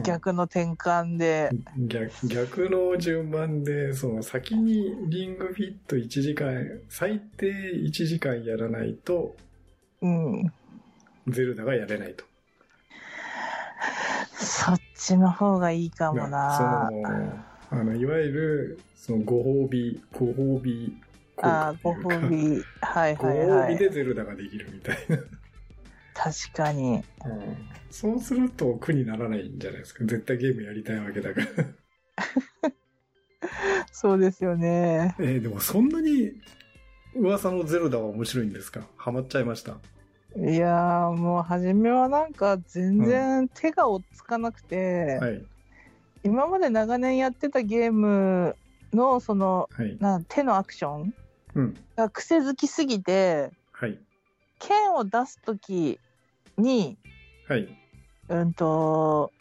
[0.00, 1.50] 逆の転換で。
[1.76, 9.36] 逆逆の順番で、その先にリングフィット1時間、最低1時間やらないと、
[10.00, 10.52] うん。
[11.28, 12.24] ゼルダがやれないと。
[14.32, 16.56] そっちの方がいいかもな。
[16.56, 16.62] そ
[16.94, 20.94] の、あの、いわゆる、そのご褒美、ご褒美
[21.36, 22.64] 効ああ、ご果っていうか、褒美。
[22.80, 23.48] はいごはいはい。
[23.48, 25.16] 褒美でゼルダができるみたいな。
[26.14, 27.02] 確かに。
[27.24, 27.56] うん
[27.90, 30.02] そうすると苦にならないんじゃないですか。
[30.04, 31.46] 絶対ゲームやりたいわけだから。
[33.92, 35.14] そうですよね。
[35.18, 36.32] えーでもそんなに
[37.14, 38.86] 噂のゼルダは面白いんですか？
[38.96, 39.76] ハマっちゃいました？
[40.38, 45.44] いやー、もう初めはなんか全然手が追っつかなくて、はい。
[46.24, 48.56] 今まで長年やってたゲーム
[48.92, 49.96] のそのはい。
[50.00, 51.14] なん手のアクション
[51.54, 51.78] うん。
[51.96, 53.98] が癖づきすぎてはい。
[54.58, 55.98] 剣を出す時
[56.56, 56.96] に
[57.48, 57.68] はい。
[58.28, 59.32] うんと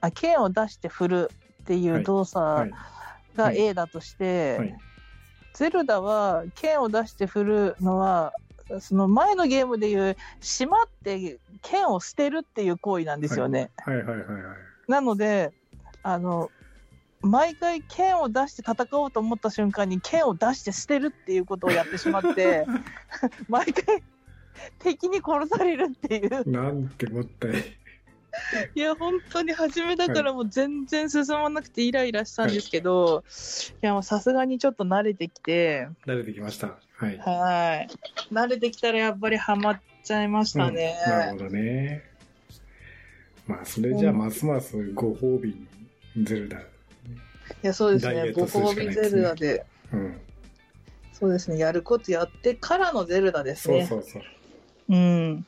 [0.00, 1.30] あ剣を出して振る
[1.62, 2.70] っていう動は作い。
[3.36, 4.74] がはい A だとして、はい。
[5.52, 8.32] ゼルダは剣を出して振るのは
[8.80, 13.70] その前のゲームでいうしまって剣を捨てるっていう行為なんですよね。
[13.78, 13.96] はい。
[13.96, 14.06] はい。
[14.06, 14.18] はい。
[14.26, 14.56] はい。
[14.88, 15.52] なので
[16.06, 16.52] あの
[17.20, 22.64] 毎回剣を出して戦おうと思った瞬間に剣を出して捨てるっていうことをやってしまって
[23.48, 24.04] 毎回
[24.78, 27.52] 敵に殺されるっていうなんてもったい。
[28.74, 33.24] いや本当に初めだからもう全然進まなくてイライラしたんですけど、
[33.82, 36.78] い、やもうさすがにちょっと慣れてきて慣れてきました。
[36.96, 37.18] はい。
[37.18, 37.88] はい
[38.32, 42.04] 慣れてきたらやっぱりハマっちゃいましたね、うんなるほどね。
[43.46, 45.66] まあ、それじゃあ、ますますご褒美に
[46.22, 46.58] ゼルダ。
[46.58, 46.62] い
[47.62, 50.20] やそうですねごダイエットするし褒美かないですねゼルダでうん。
[51.12, 54.22] そうですねやることやってからのゼルダですねそうそうそう。
[54.88, 55.46] うん。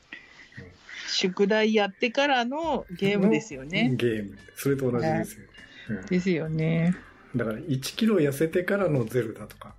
[1.07, 3.93] 宿題やってからのゲームですよね。
[3.95, 4.37] ゲーム。
[4.55, 5.49] それと同じですよね。
[5.89, 6.95] うんですよね。
[7.35, 9.73] だから1キロ痩せてからのゼルダとか。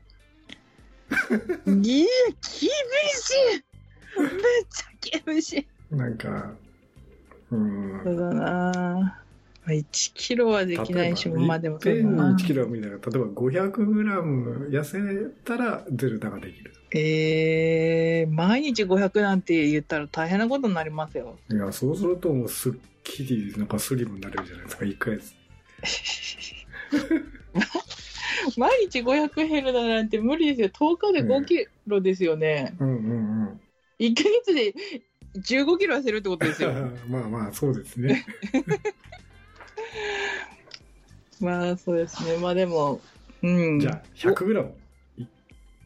[1.21, 1.25] い
[1.67, 2.07] や、厳しい
[4.19, 4.31] めっ
[4.69, 5.95] ちゃ厳しい。
[5.95, 6.53] なんか、
[7.51, 8.01] うん。
[8.05, 8.70] そうだな
[9.75, 12.35] 1キロはできないし、まあでもそうだ1な。
[12.35, 14.99] 1キロは無理だから、例えば500グラム痩せ
[15.45, 16.73] たらゼルダができる。
[16.93, 21.39] えー、毎日500なんて言ったら大変なことになりますよ。
[21.51, 22.73] いや、そうするともうすっ
[23.05, 25.35] きり、なんかスリムになれるじゃないですか、1ヶ月。
[28.57, 30.69] 毎日500減るなんて無理ですよ。
[30.69, 32.75] 10日で5キロですよね。
[32.81, 32.99] うんうんう
[33.53, 33.61] ん。
[33.99, 34.75] 1ヶ月で
[35.37, 36.73] 15キロ痩せるってことですよ。
[37.09, 38.27] まあまあ、そうですね。
[41.41, 42.37] まあそうですね。
[42.37, 43.01] まあでも、
[43.43, 43.81] うん。
[43.81, 44.75] じゃあ、100グラム。
[45.17, 45.25] い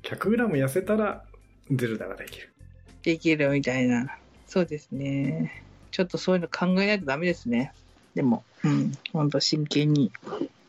[0.02, 1.24] 100グラム痩せたら、
[1.70, 2.52] ゼルダができる。
[3.02, 4.18] できるみたいな。
[4.46, 5.62] そうですね。
[5.90, 7.72] ちょっとそういうの考えないとダメですね。
[8.14, 8.92] でも、うん。
[9.12, 10.10] ほんと真剣に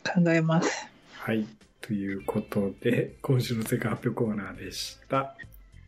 [0.04, 0.88] 考えます。
[1.14, 1.46] はい。
[1.82, 5.36] ということで、今週の世界発表コーナーでした。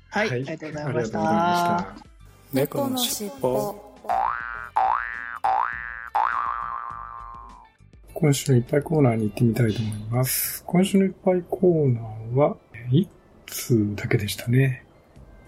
[0.09, 0.29] はい。
[0.31, 1.19] ありがとうございましありがとうございた。
[1.19, 2.07] ました。
[2.53, 3.95] 猫のしっぽ
[8.19, 10.63] 今週のいっぱいコーナーに行ってみたいと思います。
[10.65, 12.57] 今週のいっぱいコーナーは、
[12.89, 13.07] 1
[13.45, 14.83] 通だけでしたね。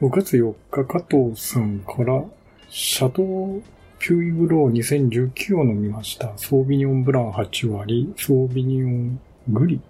[0.01, 2.23] 5月4日、加藤さんから、
[2.69, 3.63] シャトー
[3.97, 6.31] ピュイブロー2019を飲みました。
[6.37, 9.19] ソービニオンブラン8割、ソービニオン
[9.51, 9.81] グリ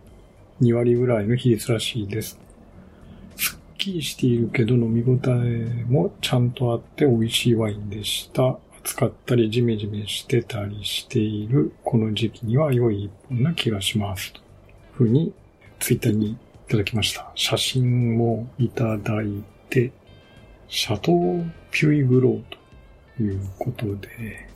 [0.62, 2.39] 2割ぐらいの比率らしいです。
[3.36, 8.58] すっきりしているけど飲み応えもちゃんとあって美味しいワインでした。
[8.89, 14.34] 暑かったりジメジメしてたりしているこの時期には良い一本な気がします。
[14.34, 14.43] という
[14.93, 15.32] ふうに
[15.80, 17.32] ツイッターにいただきました。
[17.36, 19.91] 写真もいただいて、
[20.67, 22.43] シャトーピュイグロー
[23.17, 24.49] ということで、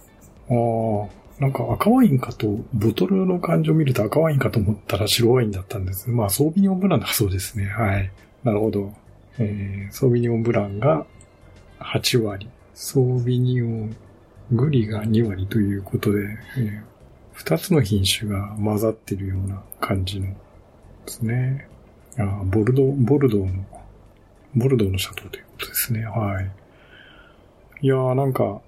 [0.50, 6.10] ああ、なんか赤ワインかと、ボトルの感じを見ると赤ワインかと思ったら白ワインだったんです。
[6.10, 7.68] まあ、ソービニオンブランだそうですね。
[7.68, 8.12] はい。
[8.44, 8.94] なるほど。
[9.38, 11.06] えー、ソービニオンブランが
[11.80, 13.96] 8割、ソービニオン
[14.52, 16.20] グリが2割ということで、
[16.58, 20.36] えー、2つの品種が混ざってるような感じので
[21.08, 21.68] すね。
[22.18, 23.66] あボルド、ボルドーの、
[24.56, 26.06] ボルドーのシャトーということですね。
[26.06, 26.52] はい。
[27.82, 28.62] いやーなんか、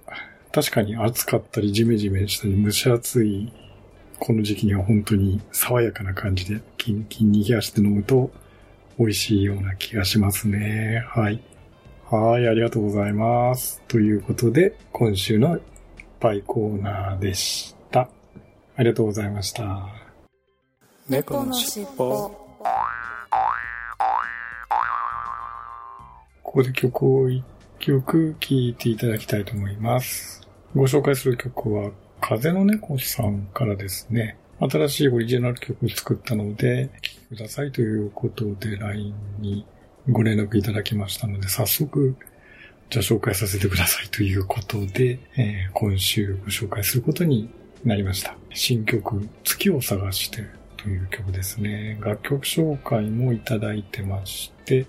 [0.51, 3.51] 確かに暑かったりジメジメしたり蒸し暑い
[4.19, 8.31] この時期には本当に爽やかな感じでキンキンに冷やして飲むと
[8.97, 11.03] 美味しいような気がしますね。
[11.09, 11.41] はい。
[12.11, 13.81] はい、ありがとうございます。
[13.87, 15.59] ということで、今週の
[16.19, 18.07] パイコーナーでした。
[18.75, 19.87] ありがとうございました。
[21.09, 22.29] 猫のしっぽ。
[26.43, 27.43] ここで曲を一
[27.79, 30.47] 曲聴いていただきたいと思います。
[30.75, 31.89] ご紹介する曲は、
[32.21, 34.37] 風の猫さんからですね。
[34.59, 39.65] 新しいオリジナル曲を作ったので、聴きくださいということで LINE に
[40.09, 42.15] ご連絡いただきましたので、早速、
[42.89, 47.49] じゃあ紹介させてくださいということで、えー、今週ご紹介することに
[47.83, 48.35] なりました。
[48.53, 50.43] 新曲、月を探して
[50.77, 51.97] という曲ですね。
[52.01, 54.85] 楽曲紹介もいただいてまして、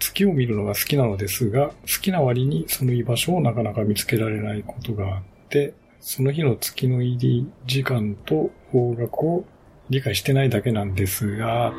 [0.00, 9.44] 月を見るのが好きなのですが、好きな割にその居場所をなかなか見つけられないことがあって、その日の月の入り時間と方角を
[9.90, 11.72] 理解してないだけなんですが、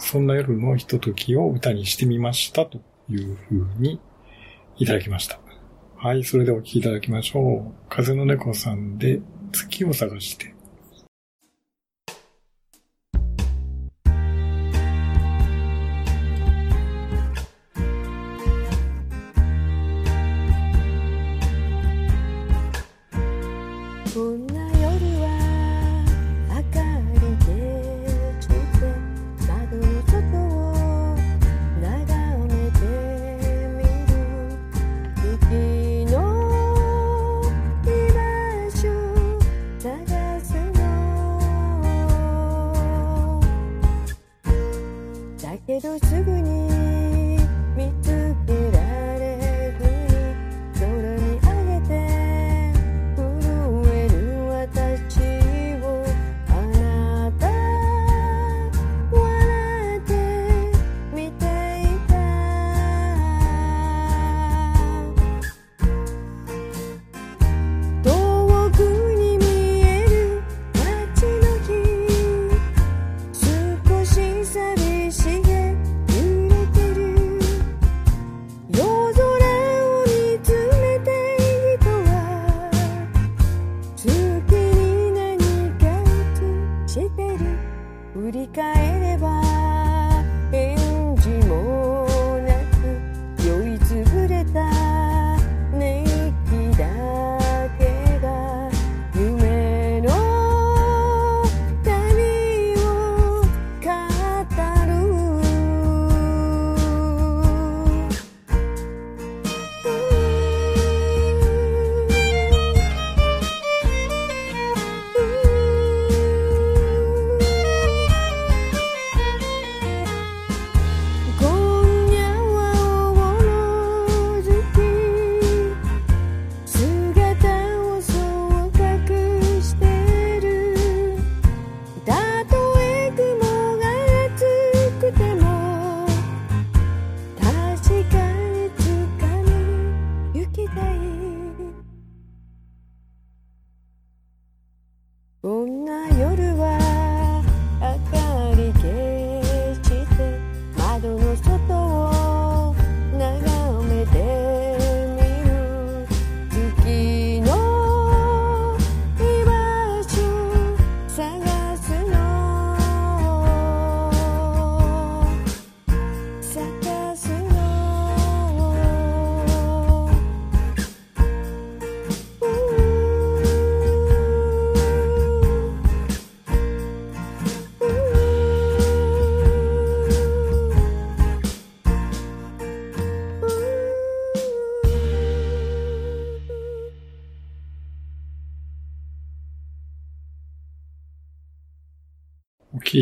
[0.00, 4.00] そんな夜のひとときを歌にしてみましたというふうに
[4.76, 5.38] いただきました。
[5.96, 7.72] はい、それではお聴きいただきましょう。
[7.90, 9.20] 風の猫さんで
[9.52, 10.54] 月を探して。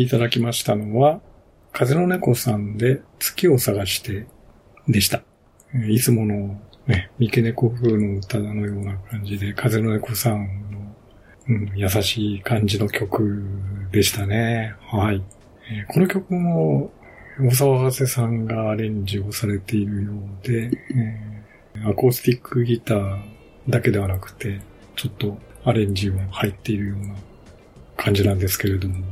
[0.01, 1.21] いただきましたのは、
[1.71, 4.27] 風の猫さんで月を探して
[4.87, 5.21] でした。
[5.87, 10.95] いつものね、三毛猫風の歌のような感じで、風の猫さんの、
[11.47, 13.43] うん、優しい感じの曲
[13.91, 14.73] でしたね。
[14.87, 15.21] はい。
[15.71, 16.91] えー、この曲も、
[17.39, 23.19] 大沢博士さんがアレンジをされているようで、えー、アコースティックギター
[23.69, 24.59] だけではなくて、
[24.95, 27.15] ちょっとアレンジも入っているような
[27.97, 29.05] 感じなんですけれども、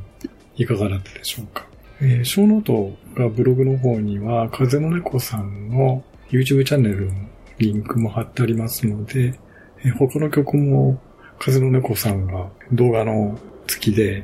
[0.58, 1.66] いかがだったでしょうか。
[2.02, 7.14] えー、ショーノートがブログの方には、風の猫さんの YouTube チャンネルの
[7.58, 9.40] リンクも貼ってありますので、
[9.84, 11.00] えー、他の曲も
[11.40, 13.38] 風の猫さんが動画の
[13.68, 14.24] 付きで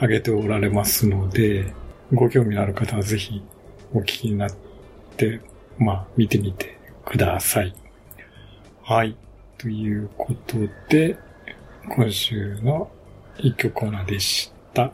[0.00, 1.72] 上げておられますので、
[2.12, 3.42] ご興味のある方はぜひ
[3.92, 4.50] お聞きになっ
[5.16, 5.40] て、
[5.78, 7.74] まあ、見てみてください。
[8.82, 9.16] はい。
[9.58, 10.56] ということ
[10.88, 11.16] で、
[11.88, 12.90] 今週の
[13.38, 14.92] 一曲コーナーでした。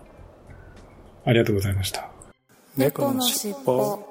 [1.25, 2.11] ありがとうございました。
[2.77, 4.03] 猫のしっぽ。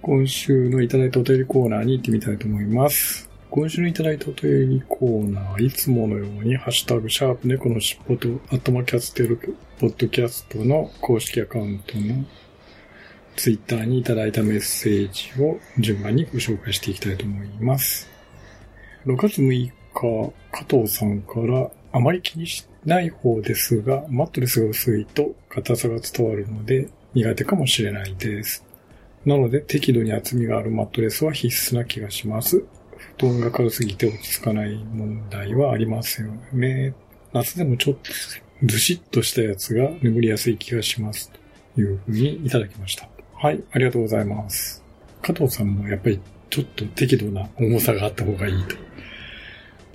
[0.00, 3.28] 今週のいただいたお便りコーナーに行ってみたいと思います。
[3.50, 9.36] 今週のいただいたお便りコーナー、いつものように、ハッシュタグ、シャープ猫のしっぽと、アットマキャステル、
[9.78, 12.24] ポッドキャストの公式アカウントの
[13.36, 18.08] ツイッターにいただいたメッセージを順番にご紹介していきたいと思います。
[19.06, 28.64] 6月6日、加藤さんからあまり気にしない方ですが、マットレスが薄いと硬さが伝わるので苦手かもしれないです。
[29.24, 32.64] なので適度に厚みがあるマットレスは必須な気がします。
[33.18, 36.94] 布団が軽すぎて落ち着かない問題はありますよね。
[37.32, 38.10] 夏でもちょっと
[38.64, 41.30] ずしっとしたやつが眠りやすい気がします。
[41.74, 43.08] というふうにいただきました。
[43.34, 44.84] はい、ありがとうございます。
[45.22, 46.20] 加藤さんもやっぱり
[46.50, 48.76] ちょっと適度な重さがあった方がいいと。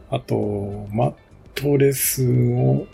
[0.10, 1.14] あと、マッ
[1.56, 2.88] トレスも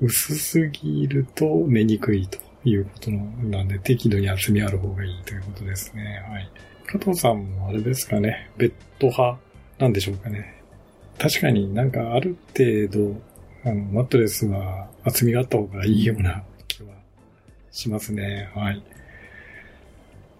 [0.00, 6.24] 薄すぎると寝にくいということなんで、適度に厚みある方がいいということですね。
[6.28, 6.50] はい。
[6.86, 9.38] 加藤さんもあれですかね、ベッド派
[9.78, 10.62] なんでしょうかね。
[11.18, 13.20] 確かになんかある程度、
[13.64, 16.94] あの、マットレスは厚みがあった方がいいような気は
[17.70, 18.50] しますね。
[18.54, 18.82] はい。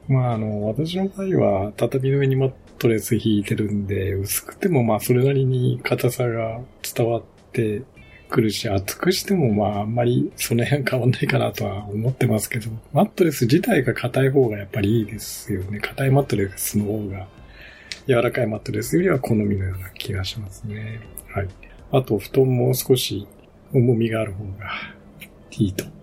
[0.09, 7.23] まあ、あの、私の場合は、畳の上にマットレス引いてるんで、薄くてもまあ、それなりに硬さが伝わっ
[7.53, 7.83] て
[8.29, 15.81] くるし、厚くしてもまあ、あんまりその辺変わんないかなとは思ってますけど、マットレス自体が硬い方がやっぱりいいですよね。
[15.81, 17.27] 硬いマットレスの方が、
[18.07, 21.01] 柔らかいマットレスよりは好みのような気がしますね。
[21.35, 21.49] はい。
[21.93, 23.27] あと、布団も少し
[23.73, 24.71] 重みがある方が
[25.51, 25.98] いいと。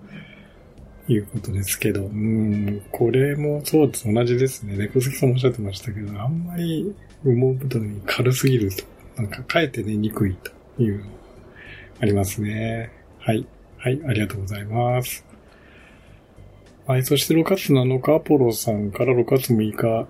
[1.07, 4.11] いうことですけど、うん、これもそうです。
[4.11, 4.75] 同じですね。
[4.77, 6.93] 猫好きさんもおっしゃってましたけど、あんまり
[7.23, 8.83] 羽毛布団に軽すぎると、
[9.17, 10.35] なんかかえって寝にくい
[10.75, 11.05] という
[11.99, 12.91] ありますね。
[13.19, 13.45] はい。
[13.77, 15.23] はい、ありがとうございます。
[16.87, 20.07] はい、そして6月7日、アポロさんから6月6日、アッ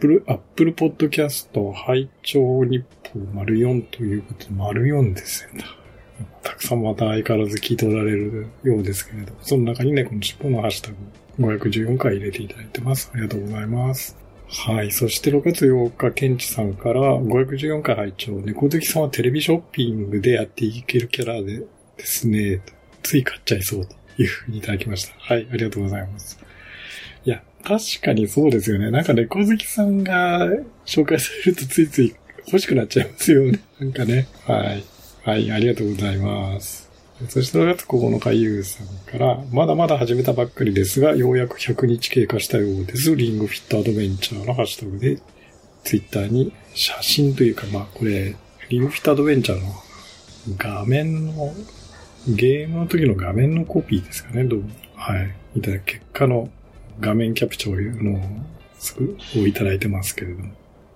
[0.00, 5.64] プルアップルポッドキャスト拝聴日報丸4ということで、丸4ですよね。
[6.42, 10.96] たくさんまた相変わらず聞いておられるようですけれど、その中にね、この尻尾のハッシュタグ
[11.56, 13.10] 514回入れていただいてます。
[13.12, 14.16] ありがとうございます。
[14.46, 14.92] はい。
[14.92, 21.66] そして6月8日、ケンチさんから514回拝聴猫好きさんはテレビショッピングでやっていけるキャラでで
[21.98, 22.60] すね、
[23.02, 25.14] つい買っちゃいそうというふうにいただきました。
[25.18, 25.48] はい。
[25.50, 26.38] ありがとうございます。
[27.24, 28.90] いや、確かにそうですよね。
[28.90, 30.48] なんか猫好きさんが
[30.86, 32.14] 紹介されるとついつい
[32.46, 33.58] 欲しくなっちゃいますよね。
[33.80, 34.28] なんかね。
[34.44, 34.84] はい。
[35.24, 36.90] はい、ありがとうございます。
[37.30, 43.16] そして6月9日、ゆうさんから、まだまだ始めたばっかりですが、ようやく100日経過したようです。
[43.16, 45.18] リングフィットアドベンチャーのハッシュタグで、
[45.82, 48.36] ツイッターに写真というか、まあこれ、
[48.68, 49.72] リングフィットアドベンチャーの
[50.58, 51.54] 画面の、
[52.28, 54.68] ゲームの時の画面のコピーですかね、どうも。
[54.94, 55.34] はい。
[55.56, 56.50] いただ結果の
[57.00, 58.20] 画面キャプチャーの
[59.42, 60.52] をいただいてますけれども。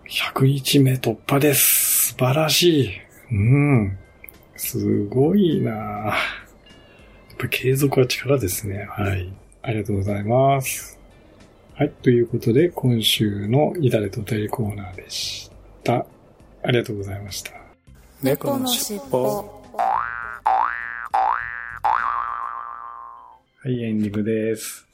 [0.07, 2.09] 100日目突破です。
[2.09, 2.91] 素晴らしい。
[3.31, 3.99] うん。
[4.59, 8.87] すごいなやっぱ継続は力ですね。
[8.91, 9.33] はい。
[9.63, 10.99] ありがとうございます。
[11.75, 11.91] はい。
[12.03, 15.49] ということで、今週のいたれとお便りコーナーでし
[15.85, 16.05] た。
[16.65, 17.53] ありがとうございました。
[18.21, 19.63] 猫のしっぽ。
[23.61, 24.89] はい、エンディングです。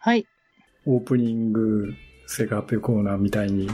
[0.00, 0.26] はい。
[0.86, 1.94] オープニング、
[2.26, 3.70] セガペコーナーみたいに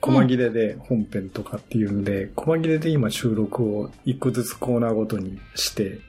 [0.00, 6.00] 細切れで本編とかっていうんで、うん、細切れで今収録を一個ずつコーナーごとにして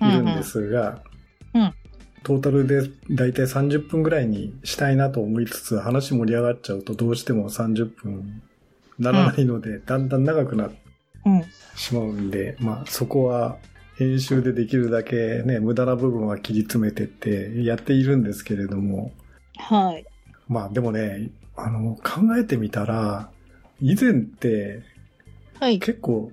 [0.00, 1.02] いるんですが、
[1.54, 1.74] うんうん、
[2.22, 8.42] トータルでだいたい30分ぐらいにしたいなと思いつつ、話盛り上がっちゃうとどうしても30分
[8.98, 10.76] ならないので、だんだん長くなって
[11.76, 13.58] しまうんで、まあそこは
[13.96, 19.12] 編集でできるだけね、無駄な部分は切り詰めてってやっているんですけれども、
[19.56, 20.04] はい。
[20.48, 23.30] まあでもね、あの、考えてみたら、
[23.80, 24.82] 以前って、
[25.58, 25.78] はい。
[25.78, 26.32] 結構、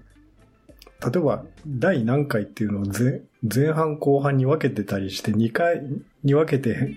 [1.01, 5.81] 例えば、第何回っていうのを前前半後半に分けてたりして、2回
[6.23, 6.95] に分けて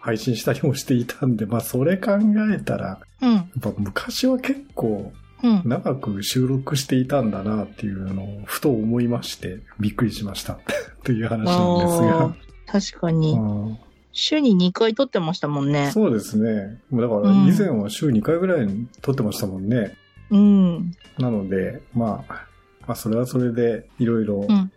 [0.00, 2.12] 配信したりもしていたんで、まあ、それ考
[2.52, 3.34] えたら、うん。
[3.34, 5.62] やっぱ昔は結構、うん。
[5.64, 10.58] 長く収録していたんだなっていうのをふと思いまして、びっくりしました。
[11.04, 12.36] という話なんですが。
[12.66, 13.34] 確かに。
[13.34, 13.78] うん
[14.18, 15.92] 週に2回撮ってましたもんね。
[15.92, 16.80] そうですね。
[16.92, 18.68] だから以前は週2回ぐらい
[19.00, 19.96] 撮ってましたもんね。
[20.30, 20.92] うん。
[21.18, 22.46] なので、まあ、
[22.86, 24.72] まあそれはそれでいろいろうん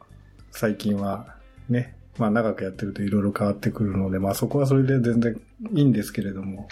[0.51, 1.35] 最近は
[1.69, 5.41] ね、まあ長くやってるといろいろ変わってくるので、まあそこはそれで全然
[5.73, 6.67] いいんですけれども、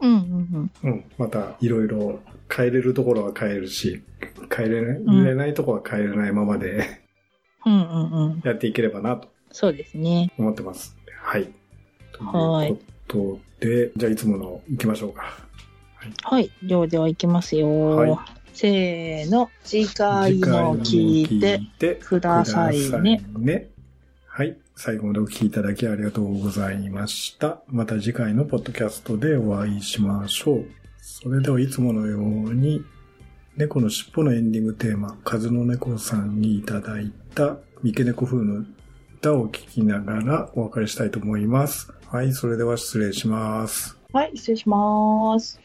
[0.00, 2.20] うんうんうん、またいろいろ
[2.54, 4.02] 変えれるところは変えるし、
[4.54, 6.84] 変えれない,、うんれないところは変えれないままで
[7.64, 7.72] うん。
[7.72, 8.42] うんうんうん。
[8.44, 10.32] やっていければなとそうですね。
[10.36, 10.96] 思ってます。
[11.22, 11.59] はい。
[12.18, 12.76] はい
[13.08, 15.22] ということで、じゃあいつもの行きましょうか。
[16.22, 16.50] はい。
[16.62, 17.96] ではではいきますよ。
[17.96, 18.18] はい
[18.52, 19.48] せーの。
[19.64, 23.22] 次回も聞いててくださいね。
[23.38, 23.70] いね
[24.26, 24.56] はい。
[24.76, 27.62] 最後までお聞きいただきありがとうございました。
[27.68, 30.66] また次回のポッドキャストでお会いしましょう。
[31.00, 32.82] それではいつものように、
[33.56, 38.64] 猫の尻尾のエンディングテーマ、カズノネコさんにいただいた三毛猫風の
[39.18, 41.92] 歌を聴きながらお別れしたいと思います。
[42.12, 42.32] はい。
[42.32, 43.96] それでは失礼します。
[44.12, 44.32] はい。
[44.34, 45.59] 失礼します。